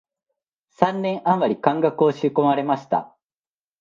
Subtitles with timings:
[0.71, 3.15] 三年あまり漢学を仕込まれました